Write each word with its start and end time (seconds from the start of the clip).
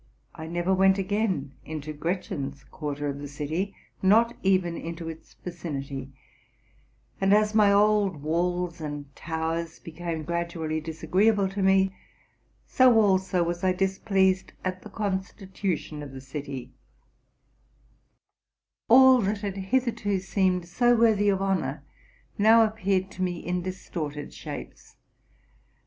I 0.33 0.47
never 0.47 0.73
went 0.73 0.97
again 0.97 1.51
into 1.63 1.93
Gretchen's 1.93 2.63
quarter 2.63 3.05
of 3.07 3.19
the 3.19 3.27
city, 3.27 3.75
not 4.01 4.35
even 4.41 4.75
into 4.75 5.07
its 5.09 5.35
vicinity: 5.35 6.09
and 7.21 7.31
as 7.35 7.53
my 7.53 7.71
old 7.71 8.23
walls 8.23 8.81
and 8.81 9.15
towers 9.15 9.77
became 9.79 10.23
grad 10.23 10.49
ually 10.49 10.83
disagreeable 10.83 11.47
to 11.49 11.61
me, 11.61 11.95
so 12.65 12.99
also 12.99 13.43
was 13.43 13.63
I 13.63 13.73
displeased 13.73 14.53
at 14.65 14.81
the 14.81 14.89
constitution 14.89 16.01
of 16.01 16.13
the 16.13 16.19
city; 16.21 16.71
all 18.89 19.21
that 19.21 19.55
hitherto 19.55 20.17
seemed 20.17 20.67
so 20.67 20.95
worthy 20.95 21.29
of 21.29 21.43
honor 21.43 21.83
now 22.39 22.63
appeared 22.63 23.11
to 23.11 23.21
me 23.21 23.37
in 23.37 23.61
distorted 23.61 24.33
shapes. 24.33 24.95